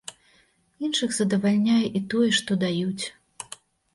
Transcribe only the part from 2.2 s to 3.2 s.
што даюць.